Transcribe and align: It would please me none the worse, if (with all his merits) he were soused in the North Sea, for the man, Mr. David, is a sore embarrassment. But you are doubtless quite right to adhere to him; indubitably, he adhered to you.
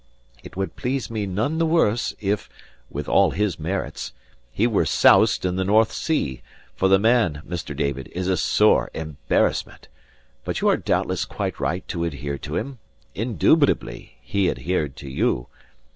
It 0.41 0.57
would 0.57 0.75
please 0.75 1.11
me 1.11 1.27
none 1.27 1.59
the 1.59 1.65
worse, 1.67 2.15
if 2.19 2.49
(with 2.89 3.07
all 3.07 3.29
his 3.29 3.59
merits) 3.59 4.13
he 4.51 4.65
were 4.65 4.83
soused 4.83 5.45
in 5.45 5.57
the 5.57 5.63
North 5.63 5.91
Sea, 5.91 6.41
for 6.75 6.87
the 6.87 6.97
man, 6.97 7.43
Mr. 7.47 7.77
David, 7.77 8.07
is 8.11 8.27
a 8.27 8.35
sore 8.35 8.89
embarrassment. 8.95 9.89
But 10.43 10.59
you 10.59 10.69
are 10.69 10.77
doubtless 10.77 11.23
quite 11.23 11.59
right 11.59 11.87
to 11.89 12.03
adhere 12.03 12.39
to 12.39 12.55
him; 12.55 12.79
indubitably, 13.13 14.17
he 14.21 14.49
adhered 14.49 14.95
to 14.95 15.07
you. 15.07 15.49